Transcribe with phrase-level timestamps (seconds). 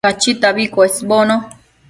[0.05, 1.35] Cachitabi cuesbono